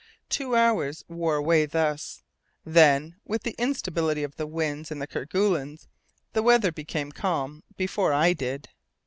Two 0.29 0.55
hours 0.55 1.03
wore 1.07 1.35
away 1.35 1.67
thus. 1.67 2.23
Then, 2.65 3.17
with 3.23 3.43
the 3.43 3.53
instability 3.59 4.23
of 4.23 4.35
the 4.35 4.47
winds 4.47 4.89
in 4.89 4.97
the 4.97 5.05
Kerguelens, 5.05 5.87
the 6.33 6.41
weather 6.41 6.71
became 6.71 7.11
calm 7.11 7.61
before 7.77 8.11
I 8.11 8.33
did. 8.33 8.69